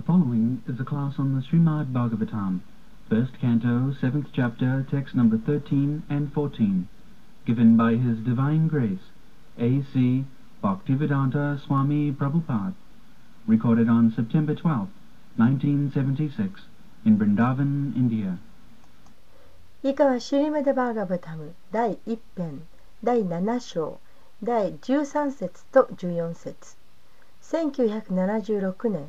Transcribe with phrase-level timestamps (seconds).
[0.00, 2.60] The following is a class on the Srimad Bhagavatam,
[3.10, 6.88] first canto, seventh chapter, text number 13 and 14,
[7.44, 9.10] given by His Divine Grace,
[9.58, 10.24] A.C.
[10.62, 12.74] Bhaktivedanta Swami Prabhupada,
[13.46, 14.88] recorded on September 12,
[15.36, 16.62] 1976,
[17.04, 18.38] in Vrindavan, India.
[19.82, 22.66] 以下はシュリメデバーガバタム第1編
[23.04, 24.00] 第7章
[24.42, 26.76] 第13節と14節
[27.42, 29.08] 1976年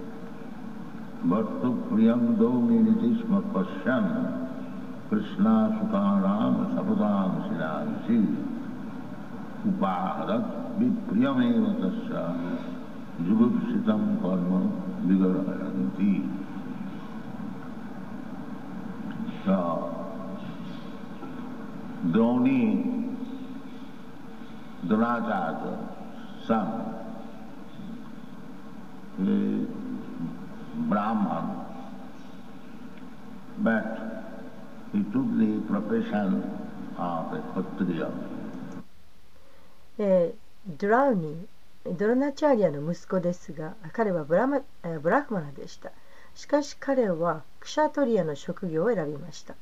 [1.29, 2.47] भर्तुप्रियं प्रियम दो
[3.17, 4.05] स्म पश्यम
[5.09, 8.17] कृष्णा सुतानां सपदां शिलांसि
[9.69, 12.23] उपाहरत् विप्रियमेव तस्य
[13.27, 14.55] जुगुप्सितं कर्म
[15.09, 16.13] विगरहन्ति
[22.11, 22.61] द्रोणी
[24.87, 25.75] द्रोणाचार्य
[26.47, 26.69] सन
[30.91, 31.65] Brahman.
[33.63, 34.11] But
[40.77, 41.47] ドラウニ
[41.97, 44.61] ドラナチャーリアの息子ですが彼はブラ,マ
[45.29, 45.91] マでした。
[46.35, 49.55] しかし彼はクシャトリアの職業を選びました。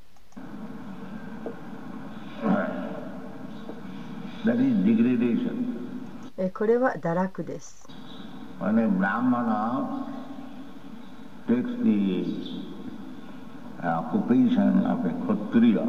[6.54, 7.88] これは堕落です。
[8.60, 9.44] When a ラマ
[10.16, 10.19] ン
[11.50, 12.26] takes the
[13.82, 15.86] occupation of a Kshatriya,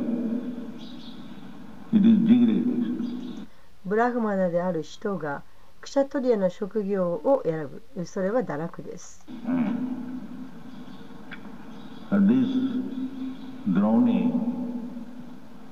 [1.92, 3.46] it is degradation.
[3.84, 5.42] ブラフマナである人が
[5.80, 9.26] クシャトリアの職業を選ぶそれは堕落です
[12.10, 12.48] So this
[13.68, 14.32] Droni,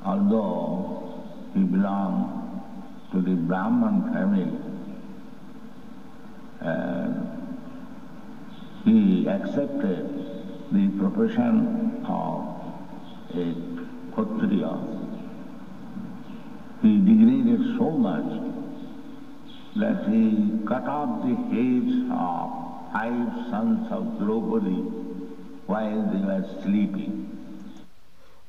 [0.04, 1.22] although
[1.54, 2.28] he belonged
[3.12, 4.46] to the Brahman family,
[6.60, 7.37] and
[8.84, 10.04] he accepted
[10.72, 12.44] the profession of
[13.34, 13.54] a
[14.14, 14.72] Kshatriya.
[16.82, 18.30] He degraded so much
[19.76, 24.80] that he cut off the heads of five sons of Draupadi
[25.66, 27.24] while they were sleeping.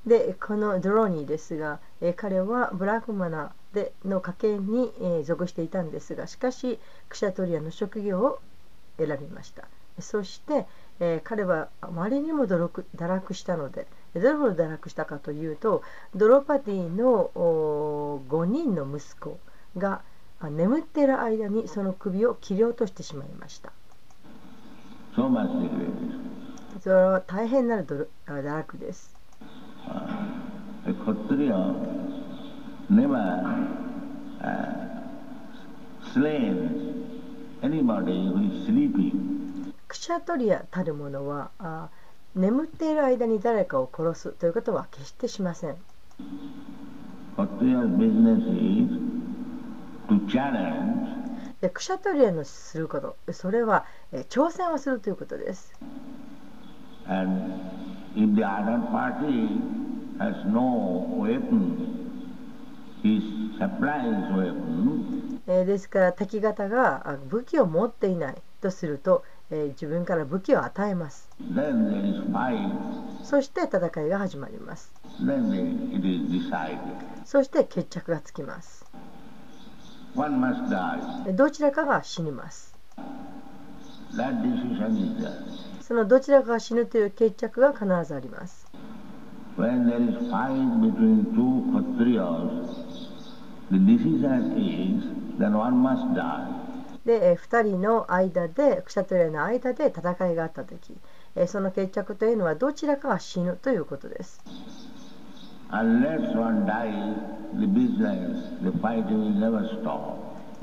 [0.06, 6.80] でこのドローニーですが、えー彼はブラフマナでの家系に、えー属していたんですがしかし
[7.10, 8.40] クシャトリアの職業を
[8.98, 9.68] 選びました
[10.02, 10.66] そして、
[11.00, 15.82] えー彼はあまりにも堕落堕落したのでどれほど堕落したかというと
[16.16, 19.40] ドロパティのお5人の息子
[19.78, 20.02] が
[20.42, 23.72] あ眠っている間にその首を切り落としてしまいました.
[26.82, 29.16] それは大変なる堕落です
[32.90, 33.16] never
[34.42, 35.04] uh,
[36.14, 37.00] slain
[37.62, 39.49] anybody who is sleeping.
[39.90, 41.90] クシャトリアたるものはあ
[42.36, 45.78] 眠っている間に誰かを殺すということは決してしません。
[51.60, 53.34] でクシャトリアのすること。
[53.34, 55.74] それは、えー挑戦をするということです。
[57.08, 57.52] And
[58.16, 59.50] if the other party
[60.20, 62.12] has no weapon,
[63.02, 71.28] he supplies weapon えーですから敵方があ武器を持っていないとすると、えー自分から武器を与えます。
[73.24, 74.92] そして戦いが始まります.
[77.26, 78.86] そして決着がつきます。
[81.34, 82.76] どちらかが死にます.
[85.82, 88.68] そのどちらかが死ぬという決着が必ずあります
[97.10, 100.96] で、え、2人の間でクシャトレアの間で戦いがあった時、
[101.36, 104.40] え、その決着というのはどちらかが死ぬということです。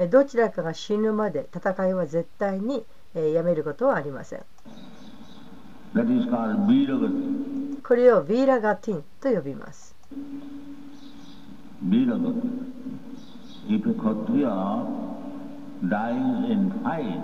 [0.08, 4.44] どちらかが死ぬまで戦いは絶対にやめることはありません。
[7.82, 9.96] これをビーラガティンと呼びます。
[11.82, 12.40] ビーラガティ
[15.25, 15.25] ン。
[15.82, 17.23] Dies in fight,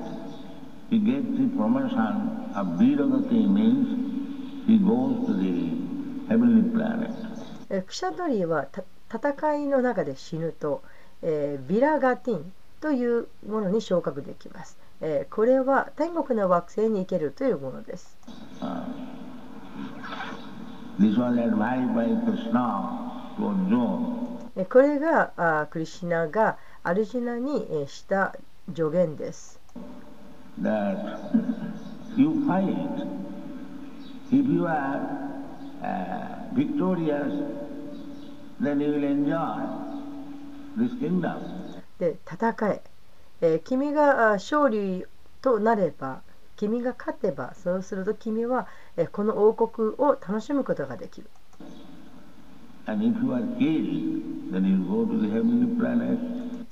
[0.91, 5.71] he gets the promotion of Viragati means he goes to the
[6.29, 7.11] heavenly planet.
[7.71, 10.83] えークシャトリはた戦いの中で死ぬと、
[11.23, 18.17] えービラガティンというものに昇格できます、えーこれは天国の惑星に行けるというものです、
[18.61, 18.85] Uh,
[21.01, 28.35] this was advised by Krishna to Arjuna えーこれがあークリシュナがアルジナにした
[28.75, 29.61] 助言です。
[41.99, 42.83] で戦え
[43.41, 45.05] え、君が勝利
[45.41, 46.23] となれば
[46.57, 51.29] 君が勝てばそうすると君は、え、この王国を楽しむことができる。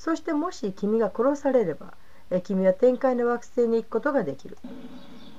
[0.00, 1.92] そしてもし君が殺されれば、
[2.30, 4.56] えー君は天界の惑星に行くことができる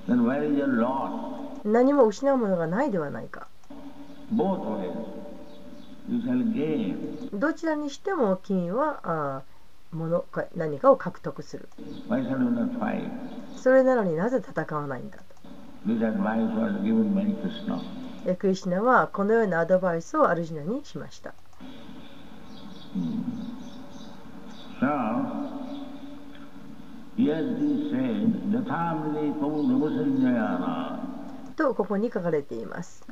[0.08, 1.68] Then where is your loss?
[1.68, 3.48] 何も失うものがないではないか
[4.32, 4.92] Both ways.
[6.08, 7.36] You shall gain.
[7.38, 11.68] どちらにしても君はあーものか何かを獲得する
[12.08, 13.10] Why shall you not fight?
[13.56, 15.24] それなのになぜ戦わないんだと
[15.88, 17.80] This advice was given by Krishna.
[18.26, 21.34] えークリシュナはこのようなアドバイスをアルジュナにしました
[24.82, 25.22] star,
[27.16, 30.98] yet he said the family called Vasanjayana.
[31.54, 33.06] とここに書かれています。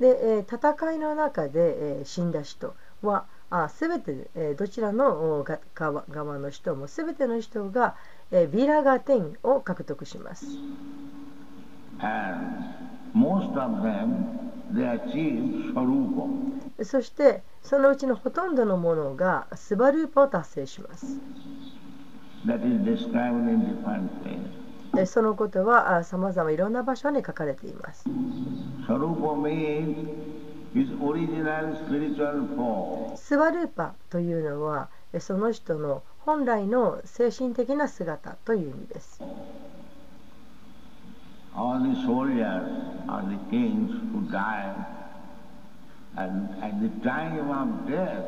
[0.00, 3.26] で、戦いの中で死んだ人は、
[3.68, 5.44] すべてどちらの
[5.74, 7.96] 側の人もすべての人が、
[8.52, 10.46] ビラガテンを獲得します。
[16.82, 21.20] そしてそのうちのほとんどのものがスバルーパを達成します。
[25.06, 28.04] そのことはさまざまいろんな場所に書かれています。
[33.16, 34.88] スバルーパというのは
[35.20, 39.20] その人の本来の精神的な姿という意味です
[41.56, 42.66] All the soldiers
[43.06, 44.74] are the kings who died,
[46.16, 48.24] and at the time of death,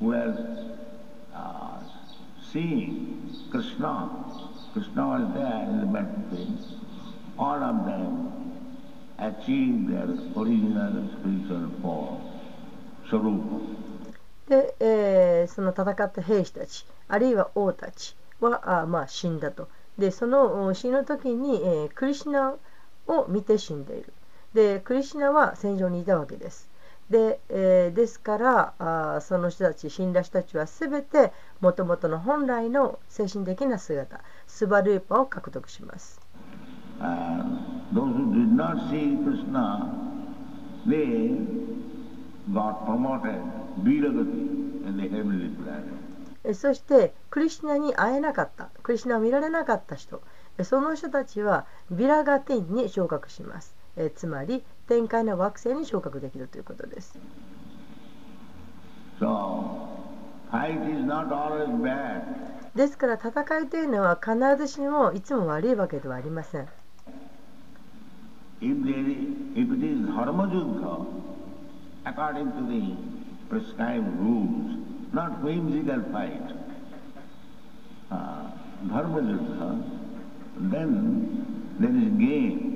[0.00, 0.32] were
[1.34, 1.78] uh,
[2.52, 4.10] seeing Krishna.
[4.72, 6.58] Krishna was there in the battlefield.
[7.36, 8.32] All of them
[9.18, 10.04] achieved their
[10.36, 12.20] original spiritual form,
[13.10, 13.83] Sarupa.
[14.48, 19.68] で、えーその戦った兵士たちあるいは王たちはあ、まあ、死んだと。
[19.98, 22.54] でその死ぬ時に、えークリシナ
[23.06, 24.12] を見て死んでいる。
[24.54, 26.68] でクリシナは戦場にいたわけです。
[27.10, 36.20] で,、えーですからあその人たち死んだ人たちは全てもともとの本来の精神的な姿スバルーパを獲得します。
[42.52, 43.40] Got promoted,
[43.82, 46.04] Viragati, in the heavenly planet.
[46.46, 48.68] えそしてクリシュナに会えなかった。
[48.82, 50.20] クリシュナを見られなかった人。
[50.58, 53.74] えその人たちはビラガティンに昇格します。
[53.96, 57.18] えつまり天界の惑星に昇格できるということです。
[59.18, 59.88] So,
[60.50, 62.22] fight is not always bad.
[62.74, 66.68] ですから戦いというのは必ずしもいつも悪いわけではありません。
[68.60, 68.94] If, there
[69.54, 70.00] if it is
[72.06, 72.96] according to the
[73.48, 74.78] prescribed rules,
[75.12, 76.42] not whimsical fight,
[78.10, 78.50] uh,
[78.88, 79.82] dharma yuddha,
[80.72, 82.70] then there is gain.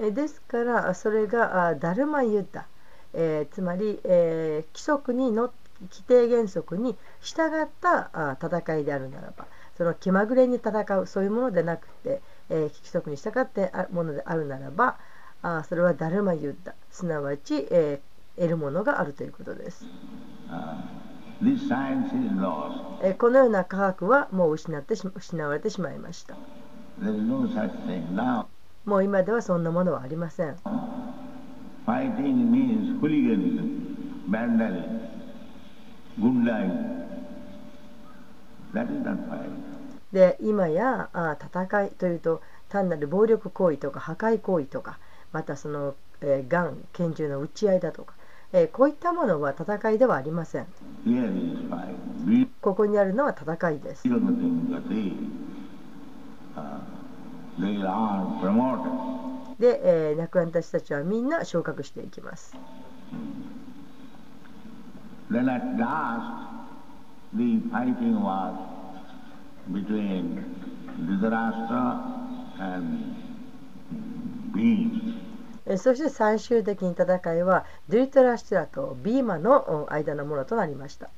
[0.00, 2.68] えですからそれがあダルマユッダ、
[3.14, 5.52] えーつまり、えー規則にの
[5.90, 9.46] 規定原則に従ったあ戦いであるならば
[9.76, 14.98] その気まぐれに戦うそういうものでなくて、えー規則に従ってあものであるならば
[15.42, 16.74] あそれはダルマユッダ。
[16.92, 18.07] すなわち、えー
[18.38, 19.84] 得るものがあるということです、
[20.50, 20.74] Uh,
[23.18, 26.34] このような科学はもう失ってし失われてしまいました。
[28.84, 30.56] もう今ではそんなものはありません.
[40.12, 44.98] で今やあ戦いというと単なる暴力行為とか破壊行為とか
[45.32, 48.14] またその、えー、ガン拳銃の撃ち合いだとか、
[48.52, 50.66] え、こういったものは戦いではありません。
[52.60, 54.08] ここにあるのは戦いです。
[59.58, 62.56] で、えー、亡くなった人たちはみんな昇格していきます。
[69.70, 70.42] Between
[70.98, 72.18] Dhritarashtra.
[75.76, 81.10] そして最終的に戦いはデゥリトラシュラとビーマの間のものとなりました。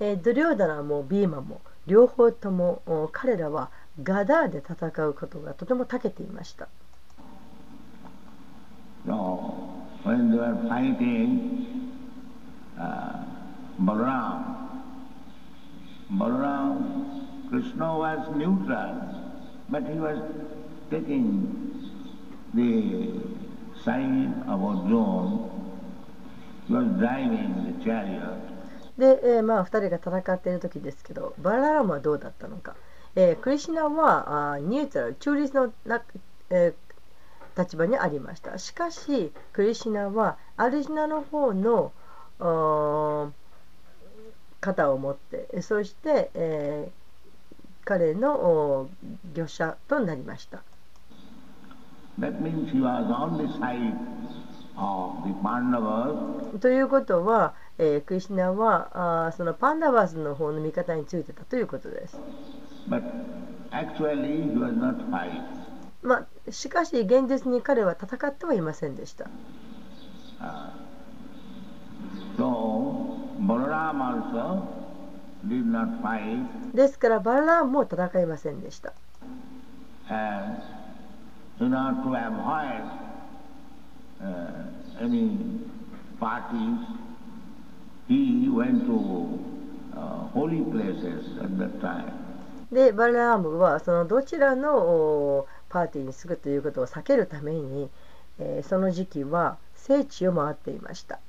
[0.00, 2.82] えードリョーダナもビーマも両方とも
[3.12, 3.70] 彼らは
[4.02, 6.68] ガダーで戦うことがとても長けていました。
[9.06, 9.12] So,
[10.02, 11.92] when they were fighting
[12.78, 13.22] uh,
[13.78, 14.82] Balaram,
[16.10, 18.96] Balaram, Krishna was neutral,
[19.68, 20.18] but he was
[20.90, 21.82] taking
[22.54, 23.12] the
[23.84, 25.50] side of Arjuna,
[26.66, 28.53] he was driving the chariot.
[28.98, 32.76] で、えーまあ、2人が戦っている時ですけどバララムはどうだったのか、
[33.16, 36.02] えークリシナはあーニュートラル中立のな、
[36.50, 36.74] えー
[37.56, 38.58] 立場にありました。
[38.58, 41.92] しかしクリシナはアルジナの方の
[44.60, 47.04] 肩を持ってえそして、えー
[47.84, 48.88] 彼のお
[49.36, 50.62] 御者となりました。
[52.18, 53.94] That means he was on the side
[54.76, 62.18] of the Pandavas ということは、えー、クリシナはあそのパンダバーズの方の味方についてたということです。
[66.02, 69.24] まあ、しかし現実に彼は戦ってはいませんでした。
[76.74, 78.92] ですから、バララームも戦いませんでした。
[85.00, 85.70] And,
[92.72, 97.88] でバルラームはそのどちらのパーティーに着くということを避けるために、
[98.38, 101.20] えー、その時期は聖地を回っていました。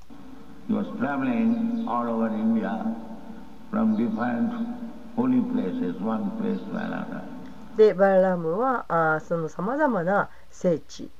[7.76, 11.10] でバルラームはあーそのさまざまな聖地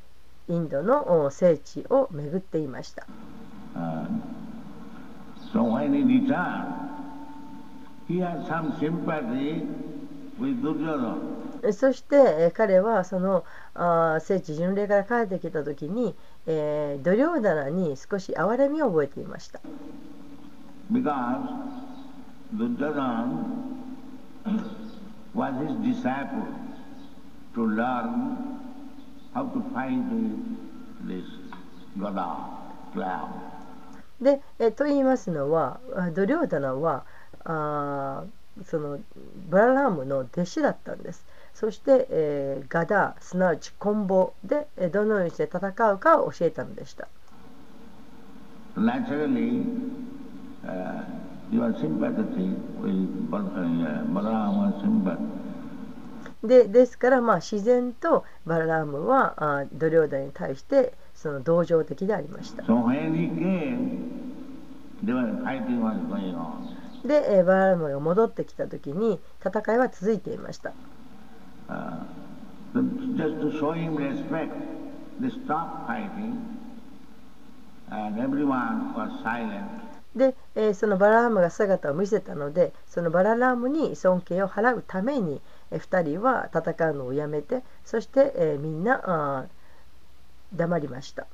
[0.48, 3.06] インドの聖地を巡っていました。
[5.56, 6.74] So when he returned,
[8.06, 9.62] he had some sympathy
[10.38, 11.16] with Duryodhana.
[11.62, 13.42] えそして、えー彼はその
[13.74, 16.14] あー聖地巡礼から帰ってきた時に、
[16.46, 19.60] えー、ドリョーダナに少し憐れみを覚えていました。
[20.92, 21.40] Because
[22.54, 23.64] Duryodhana
[25.34, 26.46] was his disciple
[27.54, 28.60] to learn
[29.32, 30.04] how to fight
[31.08, 31.24] this
[31.98, 32.36] Gada
[32.92, 33.56] cloud.
[34.20, 37.04] で、えと言いますのはあドリョーダナは
[37.44, 38.98] あーその
[39.50, 47.08] バララームの弟子だったんですそして、えーガダすなわちコンボでえーどのようにして戦うかを教えたのでした
[48.76, 49.64] Naturally,
[50.66, 51.04] uh,
[51.50, 51.72] uh,
[54.10, 55.16] Balaram.
[56.44, 62.62] でですからまあ自然とバララームはあードリョーダナに対してその同情的でありました。
[67.04, 70.72] で、バラームが戻ってきた時に戦いは続いていました。
[80.14, 80.34] で、
[80.74, 89.46] そのバラームが姿を見せたので、そのバララームに尊敬を払うために、2人は戦うのをやめて、そしてみんな
[90.56, 91.26] 黙りました。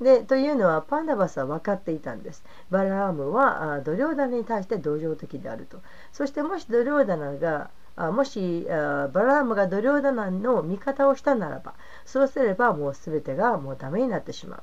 [0.00, 2.44] でというのはパンダバスは分かっていたんです。
[2.70, 5.80] バラームはドリョーダナに対して同情的であると。
[6.12, 11.74] そしてもしドリョがもしバラームがドリオダナンの味方をしたならば
[12.04, 14.62] そうすればもう全てがもうダメになってしまう。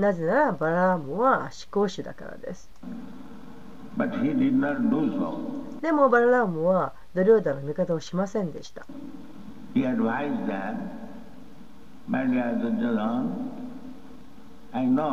[0.00, 2.70] なぜならバラームは思考主だからです。
[5.82, 8.86] でもバラームはドリオダの味方をしませんでした。
[14.72, 15.10] I know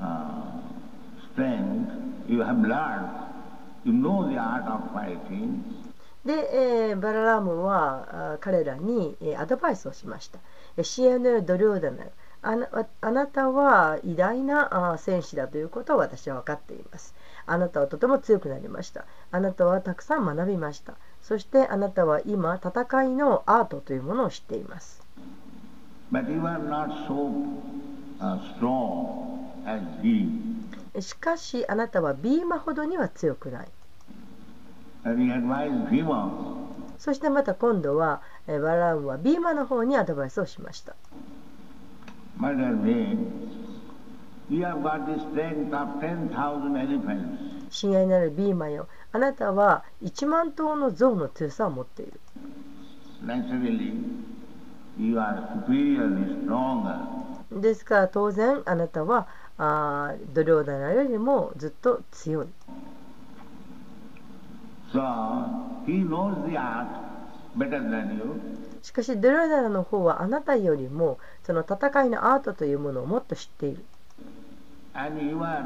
[0.00, 0.60] uh,
[1.32, 1.90] strength,
[2.28, 3.08] you have learned,
[3.84, 5.62] you know the art of fighting,
[6.24, 10.38] で、えーバララームはあ彼らに、えーアドバイスをしました。
[10.76, 12.04] えシエヌ・ドリョーダナ
[12.42, 17.14] あなわあなたは偉大なあ戦士だということを私は分かっています。
[17.46, 19.04] あなたはとても強くなりました。
[19.32, 20.94] あなたはたくさん学びました。
[21.22, 25.02] そしてあなたは今、戦いのアートというものを知っています。
[26.12, 27.32] but you are not so
[28.22, 30.28] uh, strong as he.
[31.00, 33.68] しかしあなたはビーマほどには強くない。
[36.98, 40.94] そしてまた今度はえーバララームはビーマの方にアドバイスをしました。
[42.36, 43.18] my dear friend,
[44.48, 47.52] you have got the strength of 10,000 elephants.
[47.70, 52.20] 親愛なるビーマよあなたは1万頭の象の強さを持っている
[57.60, 59.26] ですから当然あなたは
[59.58, 62.46] あードリョーダナよりもずっと強い
[64.92, 65.00] So,
[65.86, 66.86] he knows the art
[67.56, 68.40] better than you.
[68.82, 73.84] しかしドリョーダナの方はあなたよりもその戦いのアートというものをもっと知っている
[74.94, 75.64] And you are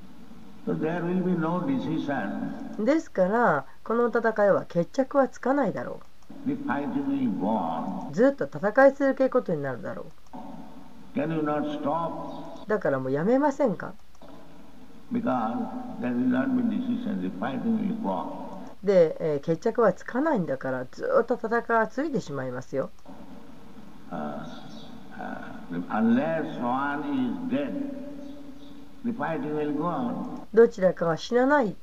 [0.03, 0.54] no decision.
[2.79, 5.99] ですからこの戦いは決着はつかないだろ
[6.47, 8.13] う。
[8.13, 10.37] ずっと戦い続けることになるだろう。
[12.67, 13.93] だからもうやめませんか？
[18.83, 22.89] で、えー、決着はつかないんだからずっと戦いはついてしまいますよ。
[24.11, 24.39] Uh.
[30.53, 31.75] どちらかが死なない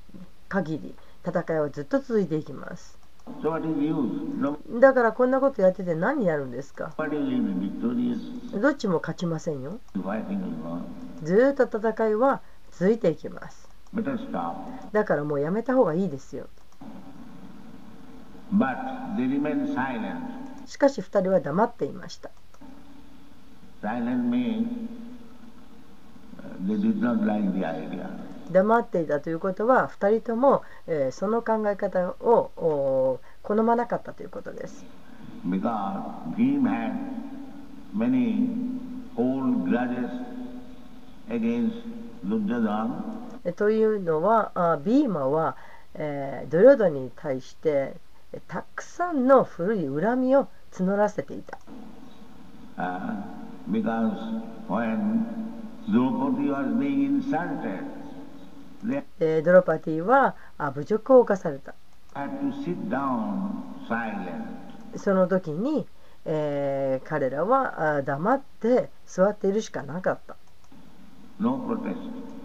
[0.48, 0.94] 限り
[1.26, 2.98] 戦いはずっと続いていきます
[3.40, 4.40] So what is use?
[4.40, 6.92] No- だからこんなことやってて何になるんですか？
[8.60, 10.82] どっちも勝ちませんよ The fighting will go on.
[11.22, 12.40] ずーっと戦いは
[12.72, 13.68] 続いていきます.
[14.92, 16.48] だからもうやめた方がいいですよ
[18.52, 18.76] But
[19.16, 20.66] they remain silent.
[20.66, 22.30] しかし2人は黙っていました
[28.50, 34.84] 黙っていたということは2人とも、えーその考え方をお好まなかったということです。
[43.56, 45.56] というのはあビーマは、
[45.94, 47.96] えードヨドに対して
[48.32, 51.58] えたくさんの古い恨みを募らせていた。
[52.78, 53.22] Uh,
[58.84, 61.74] they でドロパティはあ侮辱を犯された
[62.14, 63.50] had to sit down
[63.88, 64.98] silent.
[64.98, 65.86] その時に、
[66.24, 70.36] えー彼らはあ黙って座っているしかなかった、
[71.40, 71.96] No protest.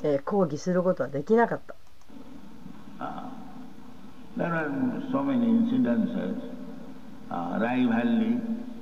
[0.04, 1.76] えー抗議することはできなかった
[3.00, 3.30] Uh,
[4.36, 4.72] there are
[5.12, 6.36] so many incidences,
[7.30, 8.40] uh, rivalry,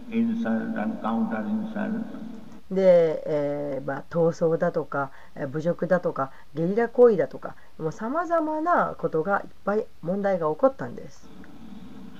[0.09, 2.24] insult and counter insult.
[2.71, 11.27] で、えーまあ、闘争だとかえー侮辱だとかゲリラ行為だとかもうさまざまなことがいっぱい問題が起こったんです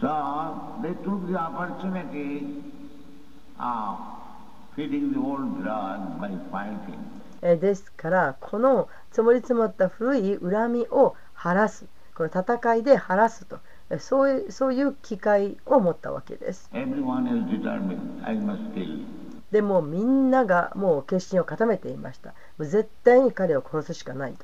[0.02, 0.08] So
[0.82, 2.62] they took the opportunity
[3.58, 3.98] of
[4.76, 6.98] feeding the old grudge by fighting.
[7.42, 19.00] えーですからこの積もり積もった古い恨みを晴らすこの戦いで晴らすとえーそういうそういう機会を持ったわけです Everyone is determined, I must kill.
[19.56, 22.32] でもみんながもう決心を固めていました。
[22.58, 24.44] もう絶対に彼を殺すしかないと。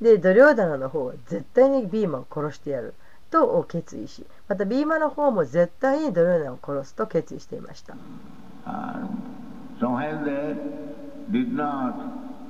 [0.00, 2.94] でドリョーダナの方は絶対にビーマを殺してやる
[3.30, 7.96] と決意しまたビーマの方も絶対にドリョーダナを殺すと決意していました。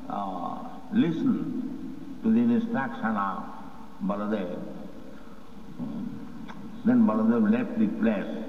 [0.08, 1.81] Uh, listen
[2.22, 3.42] to the instruction of
[4.04, 4.58] Baladev,
[5.80, 6.06] mm,
[6.84, 8.42] then Baladev left the place.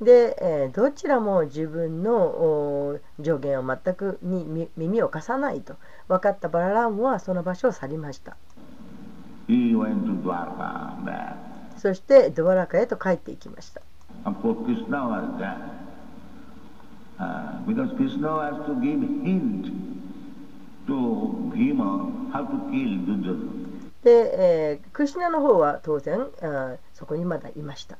[0.00, 5.76] で、えーどちらも自分のお助言を全くにみ耳を貸さないと
[6.08, 8.36] 分かったバララームはその場所を去りました
[9.48, 11.36] He went to Dwarka back.
[11.78, 13.80] そしてドワラカへと帰っていきました
[14.24, 14.58] Of course,
[24.04, 26.26] で、えークリシュナの方は当然
[26.94, 27.98] そこにまだいました。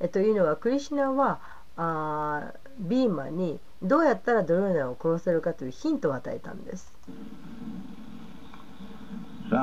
[0.00, 1.40] えというのはクリシュナは
[1.76, 6.92] あービーマにどうやったらドローナを殺せるかというヒントを与えたんです。
[9.50, 9.56] So,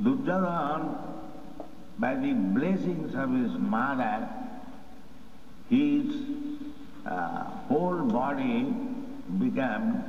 [0.00, 0.80] Duryodhana,
[2.00, 4.26] by the blessings of his mother,
[5.68, 6.06] his
[7.04, 8.72] uh, whole body
[9.38, 10.02] became.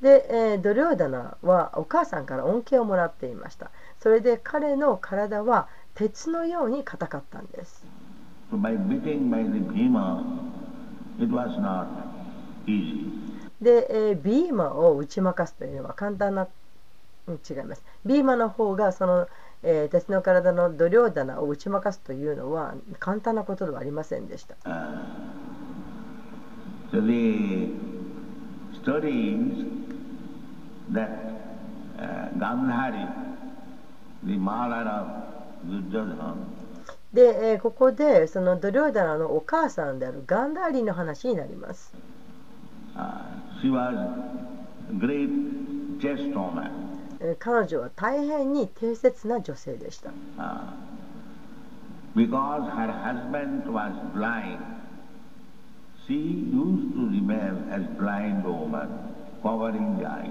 [0.00, 3.70] で、えードリョーダナはお母さんから恩恵をもらっていました。
[3.98, 7.84] それで彼の体は鉄のように硬かったんです。
[8.52, 10.22] So by beating by the Bhima,
[11.18, 11.86] it was not
[12.66, 13.10] easy.
[13.60, 16.46] で、えービーマを打ち負かすというのは簡単な
[17.26, 17.82] うん違います。
[18.04, 19.28] ビーマの方がその、
[19.62, 24.56] えー鉄の体のドリョーダナを打ち負かすというのは簡単なことではありませんでした。
[24.64, 25.00] Uh,
[26.92, 27.68] so the
[28.82, 29.64] stories
[30.92, 31.10] that
[31.98, 33.06] uh, Gandhari,
[34.22, 35.06] the mother of
[35.90, 36.34] Duryodhana,
[37.12, 41.92] で、えーここでそのドリョーダナのお母さんであるガンダーリの話になります
[42.94, 43.22] uh,
[43.62, 45.30] she was a great
[46.00, 46.70] chest woman.
[47.20, 50.60] えー彼女は大変に定説な女性でした Uh,
[52.14, 54.58] because her husband was blind,
[56.06, 58.88] she used to remain as blind woman,
[59.42, 60.30] covering the eyes.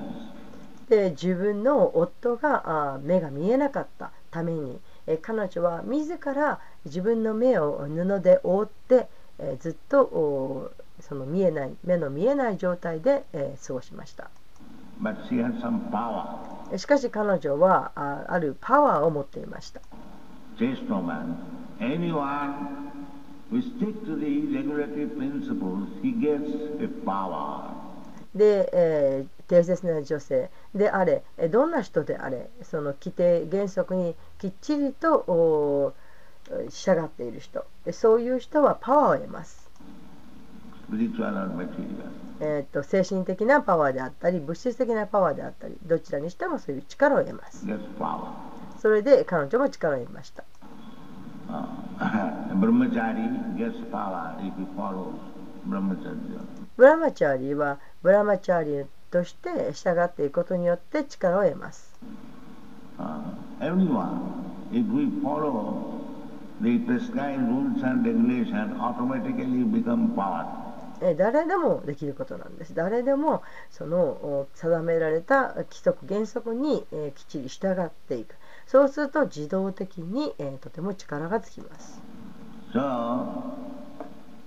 [0.90, 9.08] で自分の夫が目が見えなかったために、えー彼女は自ら自分の目を布で覆って、
[9.40, 14.30] えーずっとその見えない目の見えない状態で、えー過ごしました
[15.02, 16.24] But she had some power.
[16.72, 19.82] えしかし彼女はああるパワーを持っていました
[28.36, 30.50] で、えー定説な女性。
[30.74, 35.94] であれえーどんな人であれその規定原則にきっちりと
[36.70, 37.64] 従っている人。
[37.86, 39.70] でそういう人はパワーを得ます。
[40.90, 41.68] spiritual or material.
[42.42, 47.66] えー、と精神的なパワーであったり物質的なパワーであったりどちらにしてもそういう力を得ます.
[48.82, 50.44] それで彼女も力を得ました
[56.78, 61.94] ブラマチャーリーはブラマチャーリーとして従っていくことによって力を得ます。
[71.18, 72.74] 誰でもできることなんです。
[72.74, 78.36] 誰でもその定められた規則原則にきっちり従っていく。
[78.68, 82.02] そうすると自動的に、えーとても力がつきます。
[82.74, 82.80] So,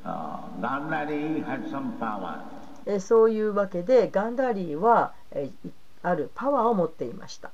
[0.05, 2.41] uh, Gandhari had some power.
[2.87, 7.51] えーそういうわけでガンダーリーは、えーいあるパワーを持っていました。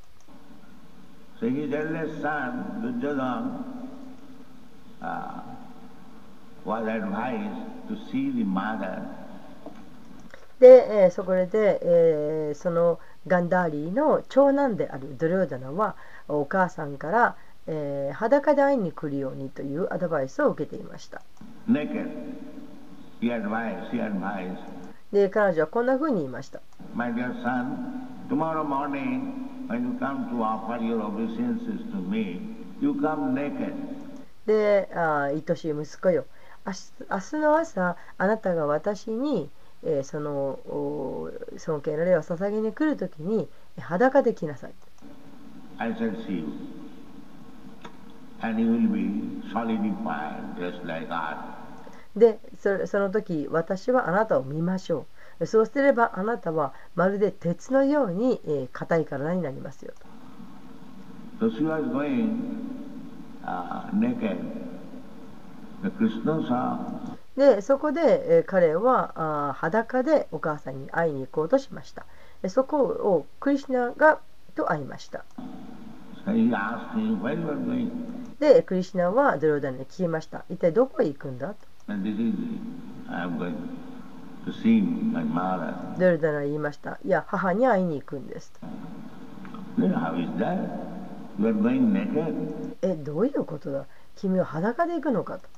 [1.40, 3.64] So his eldest son, Duryodhana,
[5.00, 5.42] uh,
[6.64, 9.02] was advised to see the mother
[10.60, 11.48] で、えーそこで、
[11.82, 15.96] えーそのガンダーリーの長男であるドリョーダナは
[16.28, 21.22] お母さんから、えー、裸で会いに来るようにというアドバイスを受けていました。
[25.12, 26.60] で彼女はこんなふうに言いました。
[34.46, 36.26] であ、愛しい息子よ。
[36.66, 39.50] 明日の朝、あなたが私に、
[39.82, 40.58] えー、その
[41.58, 44.72] 尊敬の礼を捧げに来るときに裸で来なさい。
[45.84, 46.52] I shall see you.
[48.40, 51.08] And you will be solidified just like.
[52.16, 55.04] でそその時私はあなたを見ましょ
[55.40, 59.92] うそうすればあなたはまるで鉄のようにえー硬い体になりますよ
[61.38, 62.38] と So she was going
[63.44, 64.38] uh, naked.
[65.82, 72.06] The Krishna saw でそこで、えー彼は裸でお母さんに会いに行こうとしました
[72.40, 74.20] でそこをクリシュナが
[74.54, 75.24] と会いました。
[78.40, 80.44] でクリシナはドロダネに聞きました。
[80.48, 81.54] 一体どこへ行くんだ？
[81.54, 81.56] と
[85.98, 86.98] ドロダネは言いました。
[87.04, 88.52] いや母に会いに行くんです。
[88.52, 88.60] と
[92.82, 93.86] えどういうことだ？
[94.16, 95.48] 君は裸で行くのかと。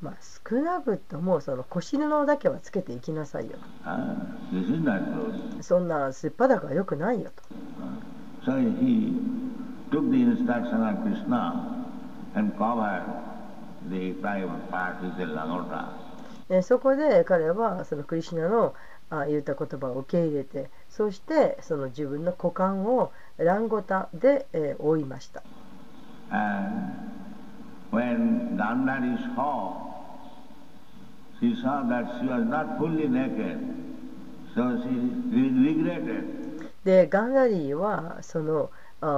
[0.00, 0.14] まあ、
[0.48, 3.56] 少なくともその腰布だけはつけていきなさいよ
[5.60, 7.42] そんな素っ裸はよくないよと。
[16.62, 18.74] そこで彼はそのクリシナの
[19.26, 24.46] 言った言葉を受け入れてそしてその自分の股間をランゴタで
[24.78, 25.42] 覆いました。
[26.30, 26.94] And
[27.90, 28.56] when
[36.84, 38.70] で、ガンガリーはその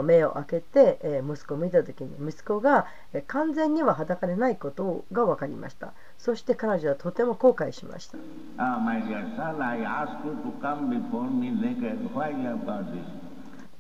[0.03, 2.87] 目を開けて息子を見たときに息子が
[3.27, 5.95] 完全には裸でないことが分かりました。
[6.19, 8.19] そして彼女はとても後悔しました。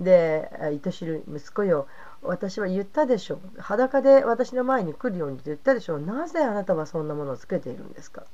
[0.00, 1.86] で、愛しる息子よ。
[2.22, 3.60] 私は言ったでしょう。
[3.60, 6.00] 裸で私の前に来るようにと言ったでしょう。
[6.00, 8.24] なぜあなたはそんなものをつけているんですか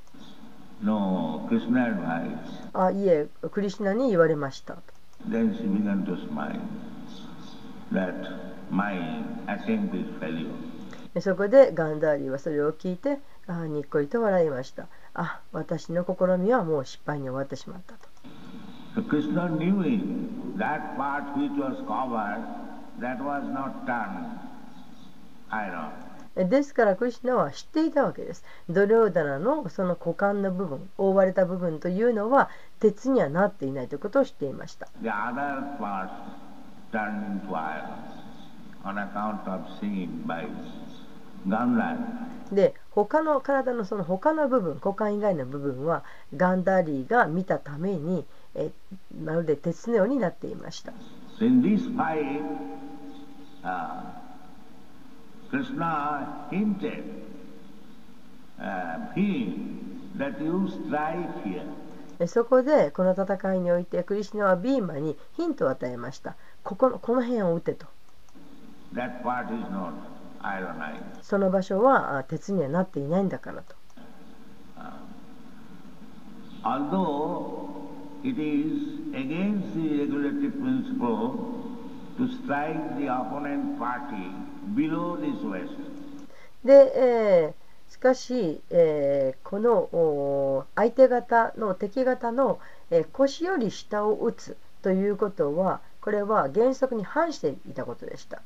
[0.83, 2.37] ？No, Krishna advised.
[2.75, 4.75] あいえクリシュナに言われました。
[4.75, 4.83] と
[5.29, 6.61] Then she began to smile.
[7.92, 8.14] That
[8.70, 10.51] my attempt is failure.
[11.14, 14.88] でそこでガンダーリーはそれを聞いてあにっこりと笑いました。
[15.14, 18.09] あ私の試みはもう失敗に終わってしまったと。
[18.96, 20.59] So Krishna knew it.
[20.59, 22.42] That part which was covered,
[23.00, 24.38] that was not turned
[25.50, 25.90] iron.
[26.38, 34.87] えですからクリシュナは知っていたわけですドリョーダナのその股間の部分覆われた部分というのは鉄にはなっていないということを知っていました.
[42.52, 46.04] で他の体のその他の部分股間以外の部分は
[46.37, 48.70] ガンダーリーが見たためにえ
[49.24, 50.92] まるで鉄のようになっていました
[51.40, 52.40] in this fight,
[53.66, 54.00] uh,
[55.50, 57.05] Krishna hinted
[58.61, 61.66] uh, him that you strike here.
[62.18, 67.87] えそこでこの戦いにおいてクリシュナはビーマにヒントを与えましたここのこの辺を撃てと
[68.94, 69.92] That part is not
[70.40, 71.02] ironized.
[71.20, 73.76] その場所はあ鉄にはなっていないんだからと
[76.62, 77.87] Although
[78.24, 81.75] it is against the regulative principle
[86.64, 92.59] で、えー、しかし、えー、この相手方の敵方の、
[92.90, 98.40] えー、腰より下を打つということはこれは原則に反していたことでした。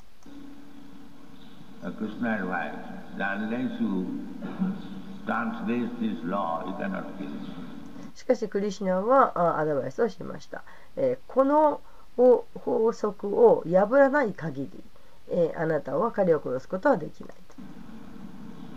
[8.14, 10.62] しかしクリシナはアドバイスをしました。
[10.96, 11.80] えー、この
[12.20, 14.84] お法則を破らない限り、
[15.30, 17.34] えーあなたは彼を殺すことはできない。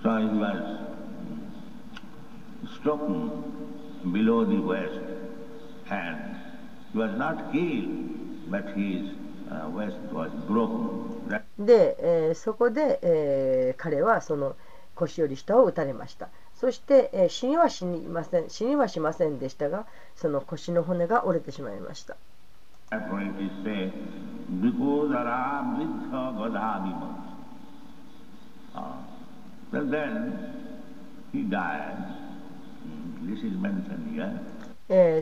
[0.01, 0.79] So he was
[2.79, 3.32] stricken
[4.12, 4.99] below the waist
[5.89, 6.38] and
[6.93, 9.12] he was not killed, but his
[9.51, 11.27] uh, waist was broken.
[11.27, 14.56] That で、えーそこで、えー彼はその
[14.95, 22.15] 腰より下を打たれましたそして、えー死には死にません死にはしませんでしたがその腰の骨が折れてしまいました
[22.93, 23.34] এখন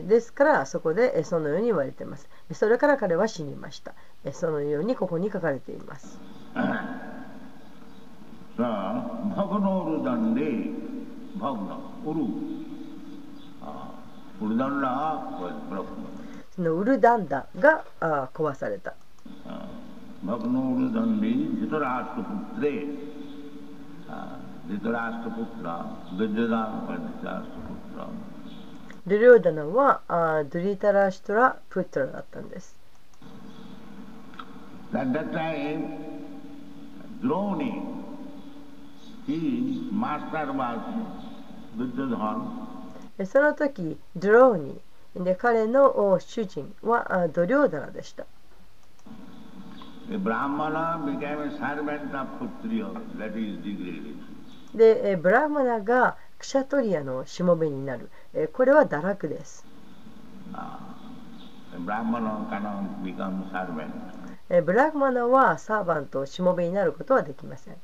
[0.02, 2.28] ですからそこでそのように言われています。
[2.52, 3.94] それから彼は死にました。
[4.32, 6.18] そのようにここに書かれています。
[6.54, 6.64] さ
[8.58, 9.02] あ
[16.54, 17.82] そのウルダンダが
[18.34, 18.94] 壊された。
[29.06, 32.78] ドゥリオダナはドゥリタラシトラプトラだったんです。
[43.24, 44.91] その時、ドローニー。
[45.14, 48.24] で彼の主人はドリョーダラでした。
[54.74, 58.10] で、ブラマナがクシャトリアのしもべになる。
[58.52, 59.64] これは堕落です。
[64.64, 67.76] ブラマナはサーバント、しもべになることはできません。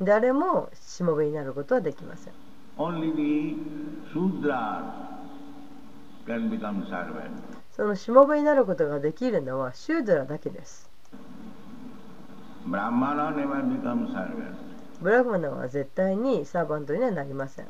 [0.00, 2.49] 誰もしもべになることはできません。
[7.72, 10.88] そのしもべになることができるのはシュードラだけです。
[15.02, 17.66] ブラムナは絶対にサーバントにはなりません。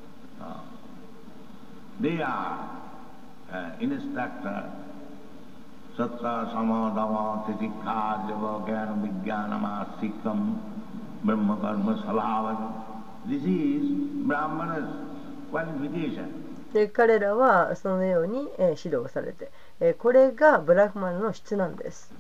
[16.73, 22.15] で彼らはそのように、え、指導されて、え、これがブラフマンの質なんです。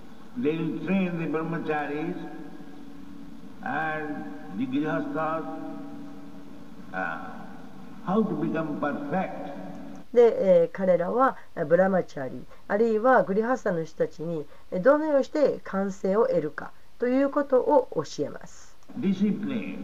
[10.13, 11.37] で、え、彼らは
[11.69, 14.45] ブラマチャリあるいはグリハッサの人たちに
[14.83, 18.77] どのようにして完成を得るかということを教えます。
[18.99, 19.79] Discipline.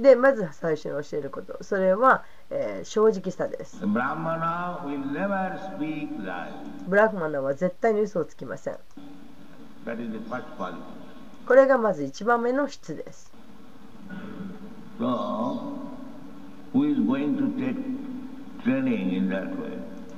[0.00, 1.62] でまず最初に教えること。
[1.62, 3.78] それは、えー、正直さです。
[6.86, 8.76] ブラッフマナは絶対に嘘をつきません。
[11.46, 13.32] これがまず一番目の質です。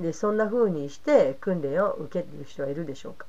[0.00, 3.26] でそんなふうにして訓練を受ける人はいるでしょうか？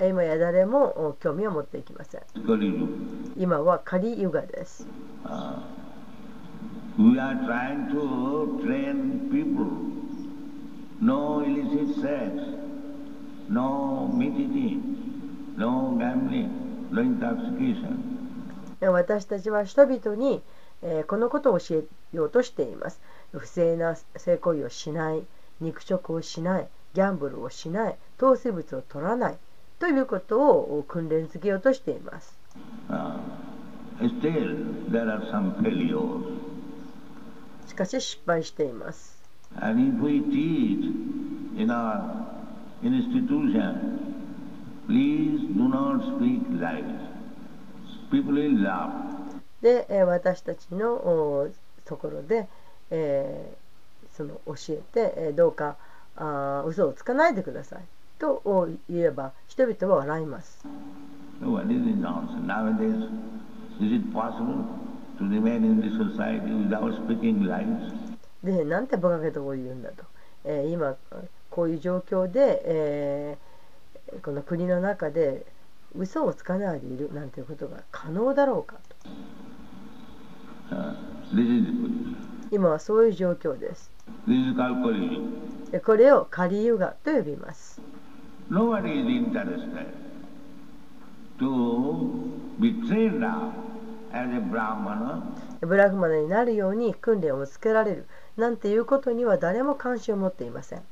[0.00, 2.22] 今や誰も興味を持っていきません。
[3.36, 4.86] 今は仮ゆがです。
[18.80, 20.42] 私たちは人々に
[21.08, 23.00] このことを教えようとしています。
[23.32, 25.22] 不正な性行為をしない、
[25.60, 27.96] 肉食をしない、ギャンブルをしない。
[28.18, 29.38] 糖水物を取らない
[29.78, 32.38] ということを訓練づけようとしています。
[37.66, 39.22] しかし失敗しています。
[49.62, 51.48] で私たちの
[51.84, 52.48] ところで、
[52.90, 55.76] えー、その教えてどうか
[56.16, 57.82] あ嘘をつかないでください。
[58.24, 60.66] と言えば人々は笑います。
[68.42, 70.04] で、なんてバかげとこうを言うんだと。
[70.44, 70.96] えー、今、
[71.50, 75.44] こういう状況で、えー、この国の中で
[75.94, 78.96] 嘘をつかないでいるなんていうことが可能だろうかと。
[82.50, 83.90] 今はそういう状況です。
[85.84, 87.82] これをカリユガと呼びます。
[88.50, 89.86] Nobody is interested
[91.38, 92.30] to
[92.60, 93.54] be trained up
[94.12, 95.22] as a Brahmana
[95.60, 100.82] ブラグマナになるように訓練をつけられるなんていうことには誰も関心を持っていません。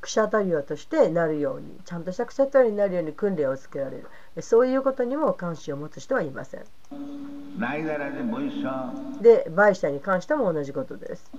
[0.00, 4.06] くしゃたりとしてなるようにちゃんとしたくしゃたりになるように訓練をつけられる。
[4.40, 6.64] そういうことにも関心を持つ人はいません。
[9.20, 11.30] でバイシャに関しても同じことです。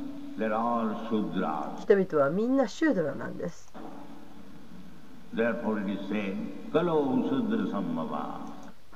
[1.80, 3.72] 人々はみんなシュードラなんです。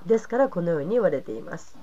[0.06, 1.78] ですからこのように言われています。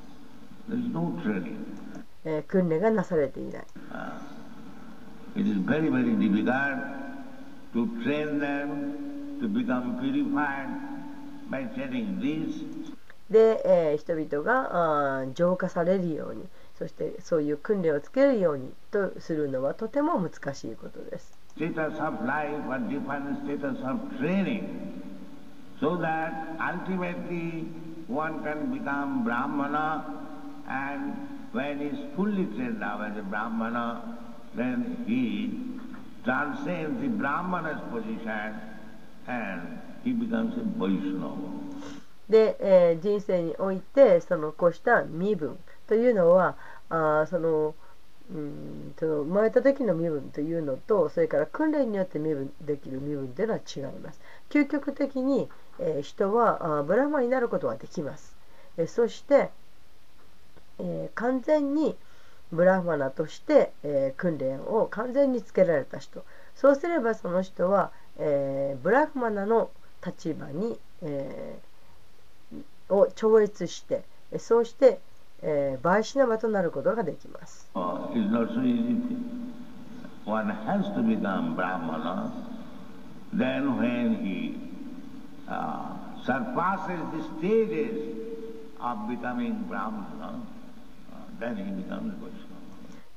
[2.28, 6.78] えー訓練がなされていない Uh, it is very, very difficult
[7.72, 10.68] to train them to become purified
[11.50, 12.64] by telling this,
[13.30, 16.44] で、えー人々があー浄化されるように
[16.78, 24.62] そしてそういう訓練をつけるようにとするのはとても難しいことです status of life or different status of training,
[25.80, 27.64] so that ultimately
[28.08, 30.04] one can become Brahmana
[30.68, 34.18] and when he is fully trained up as a Brahmana,
[34.54, 35.50] then he
[36.24, 38.54] transcends the Brahmana's position
[39.26, 41.58] and he becomes a Vaishnava.
[42.28, 46.56] で、えー人生においてそのこうした身分というのは
[46.90, 47.74] あその
[48.30, 58.36] うんその生まれた時の身分というのとそれから訓練によって身分できる身分というのは違います究極的に、えー人はあブラマになることはできます、
[58.76, 59.50] えーそして、
[60.78, 61.96] えー、完全に
[62.52, 69.70] ブラフマナとして、えー、訓練を完全につけられた人そうすればその人は、えー、ブラフマナの
[70.04, 74.02] 立場に、えー、を超越して
[74.38, 75.00] そうして、
[75.42, 77.70] えー、バイシとなることができます。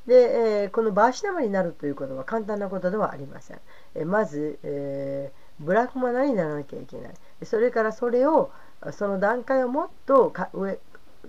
[0.07, 3.59] で、えーこのバーシナバになるということは簡単なことではありません。
[3.95, 7.13] えーまず、えーブラフマナにならなきゃいけない。
[7.43, 8.51] それからそれを
[8.91, 10.79] その段階をもっとか上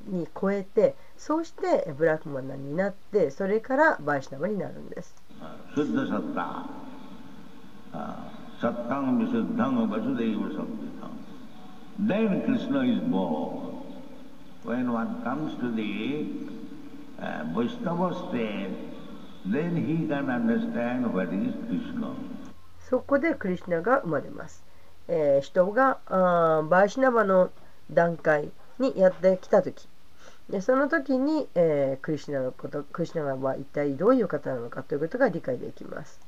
[0.07, 5.15] に超えてそうしてブラフマナになってそれからバーシナバになるんです。
[5.43, 6.65] Uh.
[7.93, 8.15] Uh.
[11.99, 13.83] Then Krishna is born.
[14.65, 15.83] When one comes to the
[17.23, 18.69] uh, Vaishnava state,
[19.47, 22.15] then he can understand what is Krishna.
[22.91, 24.63] そこでクリシュナが生まれます、
[25.09, 27.51] えー人があーバーシナバの
[27.91, 29.89] 段階にやってきた時
[30.51, 36.21] でその時に、えークリシュナのことクリシュナは一体どういう方なのかということが理解できます.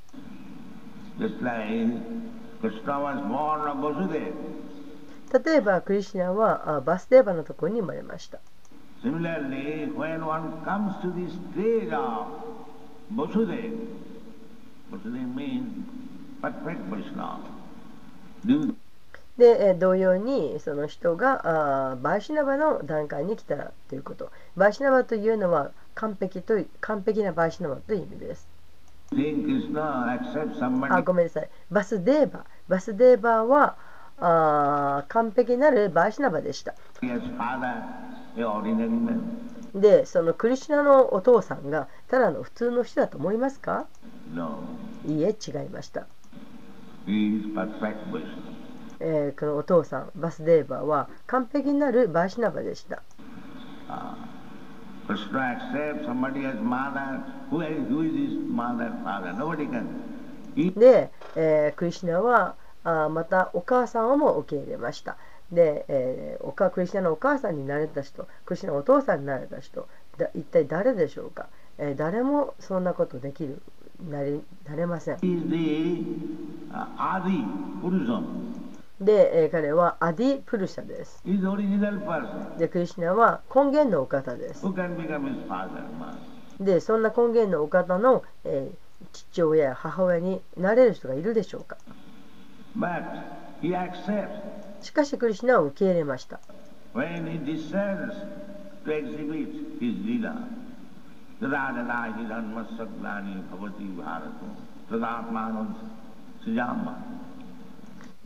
[5.45, 8.38] 例えばクリシュナはあバスデーバのところに生まれました
[19.36, 24.30] で、ええ同様にその人がバイシナバの段階に来たらということ。
[24.57, 28.48] バイシナバというのは完璧,と完璧なバイシナバという意味です。
[30.96, 31.48] あごめんなさい。
[31.70, 33.76] バスデーババスデーバは
[34.18, 37.20] あー完璧なるバイシナバでした、yes,
[39.74, 43.87] で、そのクリシナのお父さんがただの普通の人だと思いますか？
[45.07, 46.07] いいえ、違いました。
[49.01, 53.03] えー、このお父さん、バスデーバーは完璧になるバーシナバでした。
[60.57, 62.55] で、えー、クリシナは
[62.85, 65.16] あまたお母さんをも受け入れました。
[65.55, 69.88] で、えーおかクリシュナのお母さんになれた人クリシュナのお父さんになれた人
[70.18, 71.46] だ一体誰でしょうか、
[71.78, 73.61] えー誰もそんなことできる
[74.11, 74.38] なれ
[74.68, 75.24] なれません uh.
[79.00, 81.20] で、えー彼はアディ・プルシャです.
[82.59, 84.64] でクリシュナは根源のお方です?
[86.61, 88.76] でそんな根源のお方の、えー
[89.12, 91.76] 父親や母親になれる人がいるでしょうか
[92.76, 93.02] ？But
[93.61, 94.30] he accepts
[94.85, 96.39] しかしクリシナを受け入れました。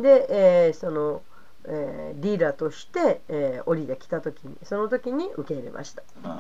[0.01, 1.23] で、えー、その、
[1.65, 6.03] えー、リーダーとして、えー、降りてきたときに、そのときに受け入れました。
[6.25, 6.39] Uh,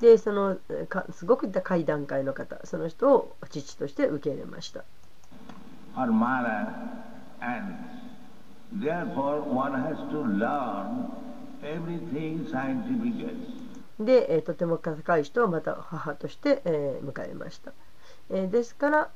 [0.00, 4.84] でそのえーかすごく高い段階の方その人を父として受け入れました.
[13.98, 17.72] で、えーとても高い人をまた母として、えー迎えました、
[18.30, 19.10] えーですから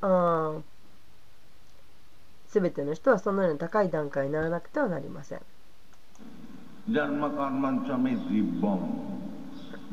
[2.49, 5.41] すべての人はそのような高い段階にならなくてはなりません
[6.91, 9.32] Dharma karmancha me dibbam.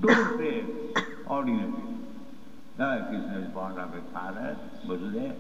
[0.02, 0.64] Don't pray
[1.28, 1.74] ordinary.
[2.78, 5.36] Now Krishna is born of a father, Vasudeva,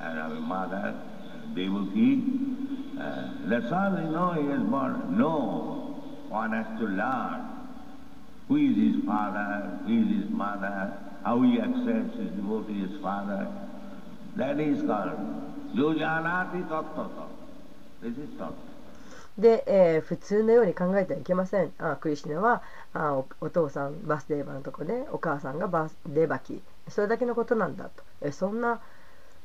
[0.00, 0.94] and of a mother,
[1.54, 2.22] Devaki.
[3.00, 5.16] Uh, that's all we know he is born.
[5.16, 7.52] No, one has to learn
[8.48, 10.92] who is his father, who is his mother,
[11.24, 13.46] how he accepts his devotee, his father.
[14.36, 15.12] That is called
[15.76, 17.28] Yojanati Tattva.
[18.00, 18.71] This is Tattva.
[19.38, 21.72] で、えー普通のように考えてはいけません。
[21.78, 22.62] あクリシナは
[22.94, 26.62] あお父さんバスデーバのとこでお母さんがバスデーバキ。
[26.88, 28.02] それだけのことなんだと。
[28.22, 28.80] えそんな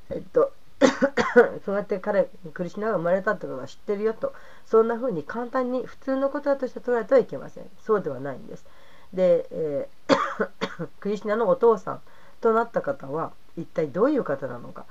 [0.10, 0.54] えっと
[1.66, 4.34] そうやって彼クリシナが生まれたってことは知ってるよと。
[4.66, 7.70] そんな風に簡単に普通のことだとして捉えてはいけません。
[7.80, 8.66] そうではないんです。
[9.14, 12.02] で、えー クリシナのお父さん
[12.42, 14.86] となった方は一体どういう方なのか。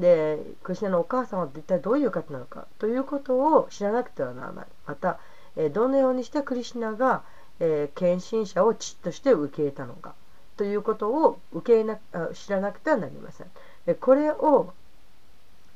[0.00, 4.66] でクリシナのお母さんは一体どういう方なのかということを知らなくてはならない。
[4.86, 5.18] また、
[5.56, 7.22] えどのようにしてクリシナが、
[7.60, 10.14] えー献身者を父として受け入れたのか
[10.56, 13.46] ということを受け入れな知らなくてはなりません。
[13.86, 14.72] でこれを、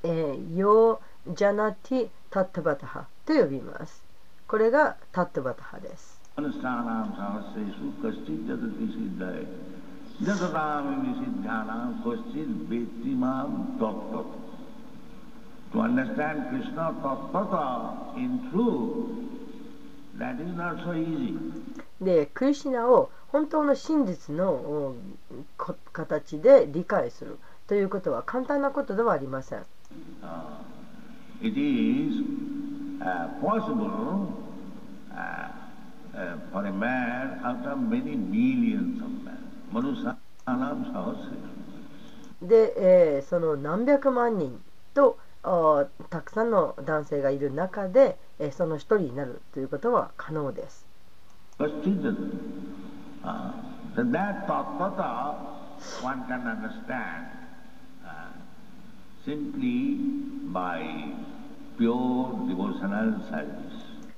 [0.03, 4.03] えーヨージャナティ・タッタバタハと呼びます。
[4.47, 6.21] これがタッタバタハです。
[22.01, 24.95] で、クリシナを本当の真実の
[25.93, 27.39] 形で理解する。
[27.67, 29.65] ということは簡単なことではありません。
[42.43, 44.61] で、えー、その何百万人
[44.95, 45.19] と
[46.11, 50.87] たくさんの男性がいる中で、えー、その一人になるということは可能です。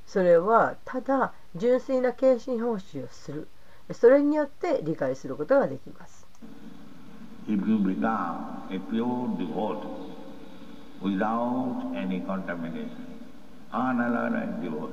[0.07, 3.49] それはただ純粋な献身奉仕をする。
[3.93, 6.27] それによって理解することができます
[7.49, 10.13] If you become a pure devotee
[11.01, 13.07] without any contamination,
[13.73, 14.91] unalloyed devotee,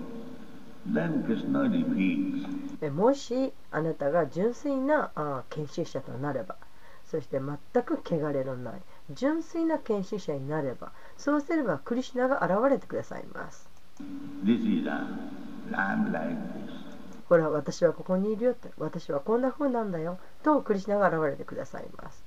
[0.85, 2.45] then Krishna reveals.
[2.81, 6.57] えもしあなたが純粋なあ献身者となれば
[7.05, 8.81] そして全く汚れのない
[9.11, 13.67] 純粋な献身者になればそうすればクリシュナが現れてくださいます
[14.43, 15.07] This is a
[15.71, 16.82] land like this.
[17.29, 22.23] ほら私はここにいるよって私はこんな風なんだよとクリシュナが現れてくださいます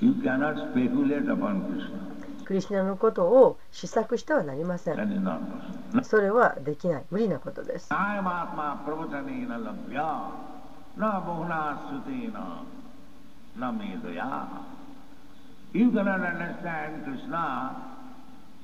[0.00, 2.44] You cannot speculate upon Krishna.
[2.46, 4.96] クリシュナのことを試作してはなりません.
[6.04, 7.88] それはできない無理なことです.
[15.72, 17.76] You cannot understand Krishna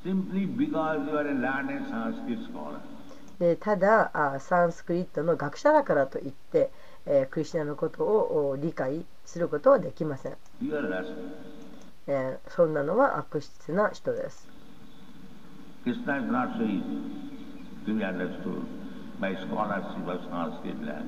[0.04, 2.80] simply because you are a learned Sanskrit scholar.
[3.38, 6.70] でただあサンスクリットの学者だからといって、
[7.04, 10.36] えークリシュナのことをお理解することはできません.
[12.08, 14.48] えーそんなのは悪質な人です
[15.84, 16.82] Krishna is not so easy
[17.86, 18.62] to be understood
[19.20, 21.04] by scholarship of Sanskrit language.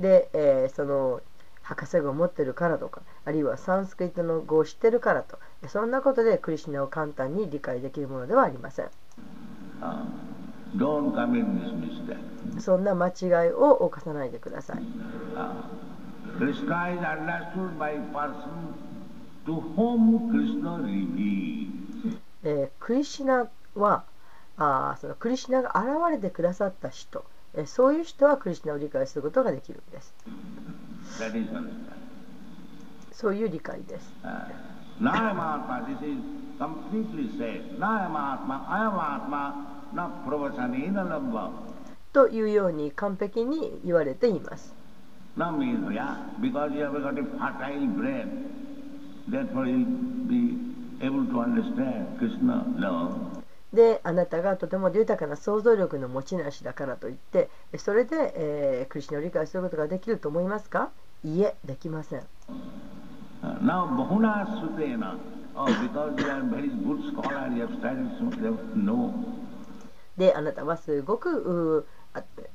[0.00, 1.20] で、えーその
[1.62, 5.38] 博士号を持ってるからとかあるいはサンスクリットの語を知ってるからと
[5.68, 8.86] そんなことでクリシュナを簡単に理解できるものではありません
[9.80, 10.04] Uh,
[12.60, 14.82] そんな間違いを犯さないでください。
[22.78, 24.04] クリシナは
[24.56, 30.14] あそのクリシナが現れてくださった人、えー、そういう人はクリシナを理解することができるんです。
[33.12, 34.12] そういう理解です。
[42.12, 44.74] というように完璧に言われています。
[53.72, 60.90] で、あなたがとても豊かな想像力の持ち主だからといって、それで、えー、クリスの理解することができると思いますか？
[61.22, 62.22] いえ、できません。
[70.20, 71.86] であなたはすごく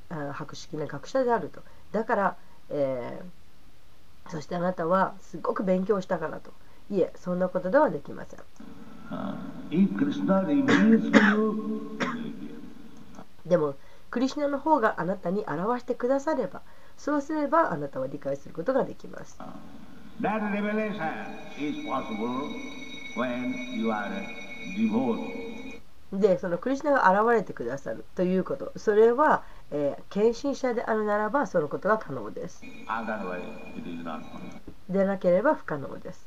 [0.08, 1.60] 博識な学者であると。
[1.92, 2.36] だから、
[2.70, 3.26] えー
[4.28, 6.50] そしてあなたはすごく勉強したからと。
[6.90, 8.40] いえそんなことではできません。
[9.08, 9.36] Uh.
[13.46, 13.76] でも
[14.10, 16.62] クリシュナの方があなたに表してくだされば
[16.96, 19.38] そうすればあなたは理解することができます
[26.12, 32.62] でそのクリスナが現れてくださるということそれは、えー、献身者であるならばそのことが可能です
[34.88, 36.26] でなければ不可能です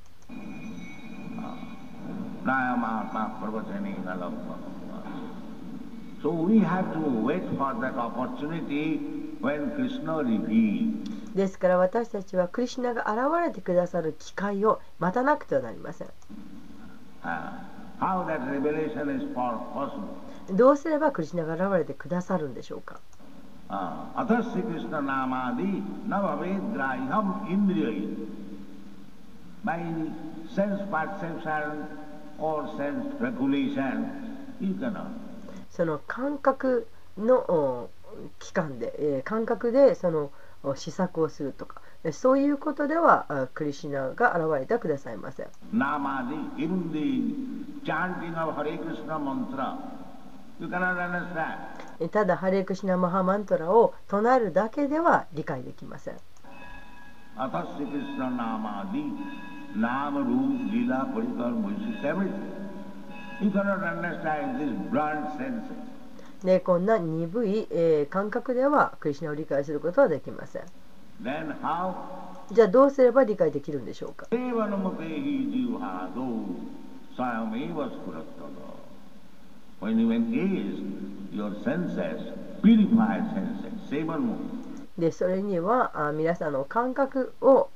[11.34, 16.10] ですから私たちはクリスナが現れてくださる機会を待たなくてはなりません。
[17.22, 17.79] Uh.
[20.52, 23.00] どうすればクリスナが現れてくださるんでしょうか？
[24.16, 28.18] 私、クリスナナマディ、ナ・ィオイン。
[29.64, 30.12] マイニ
[30.56, 31.78] センス・パッセンシャル、
[35.70, 36.88] その感覚
[37.18, 37.90] の
[38.40, 40.32] 期間で、感覚でその
[40.76, 41.82] 施策をするとか。
[42.12, 45.48] そういうことではクリシナが現れてくださいませ。
[52.12, 56.16] ただ、ハレクシナ・マハマントラを唱えるだけでは理解できません。
[66.44, 70.64] でこんな鈍い、感覚ではクリシナを理解することはできません。
[72.52, 74.28] じゃあどうすれば理解できるんでしょうか？
[84.98, 87.70] でそれにはあ皆さんの感覚を、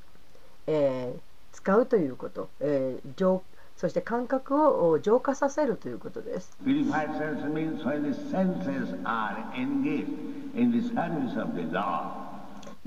[0.66, 1.14] え、
[1.52, 3.42] 使うということ、えー、浄
[3.76, 6.56] そして感覚を浄化させるということです。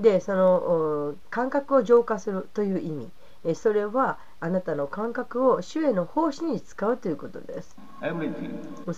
[0.00, 3.10] でその感覚を浄化するという意味。
[3.54, 7.76] それはあなたの感覚を主への奉仕に使うということです。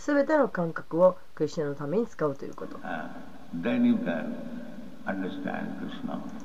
[0.07, 2.79] 全ての感覚をクリスナのために使うということ、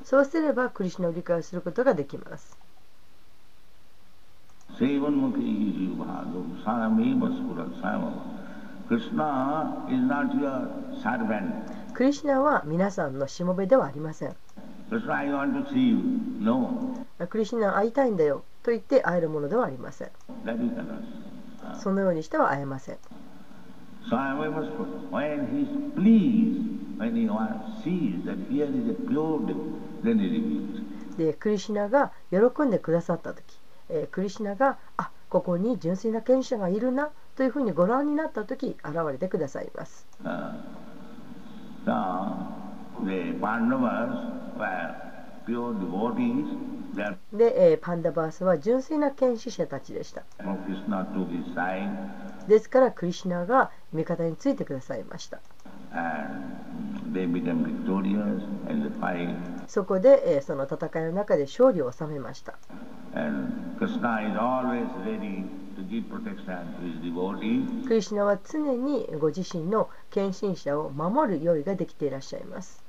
[0.03, 2.57] そうすればクリスナを理解することができます。
[11.93, 14.35] クリスナは皆さんのしもべではありません。
[17.27, 20.09] クリシナ会いたいんだよと言って会えるものではありません。
[21.81, 22.97] そのようにしては会えません。
[31.17, 33.43] で、クリシナが喜んでくださった時、
[33.89, 40.07] え、クリシナが、あここに純粋な権者がいるなというふうにご覧になった時、現れてくださいます。
[47.33, 50.23] で、パンダバースは純粋な献身者たちでした。
[52.47, 55.39] ですから、クリシナが味方についてくださいました。
[59.67, 62.53] そこで、え、その戦いの中で勝利を収めました。
[67.87, 72.84] クリシナは常にご自身の献身者を守る用意ができていらっしゃいます。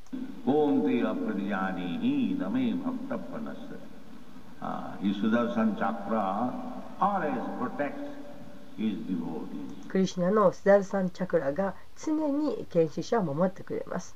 [9.88, 14.14] クリシナのスダルサンチャクラが常に献身者を守ってくれます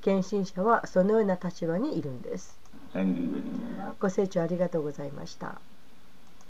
[0.00, 2.58] 献身者はそのような立場にいるんです
[4.00, 5.60] ご清聴ありがとうございました。